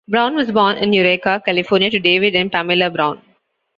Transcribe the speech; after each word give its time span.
Brown 0.07 0.35
was 0.35 0.51
born 0.51 0.77
in 0.79 0.93
Eureka, 0.93 1.43
California, 1.45 1.91
to 1.91 1.99
David 1.99 2.33
and 2.33 2.51
Pamela 2.51 2.89
Brown. 2.89 3.21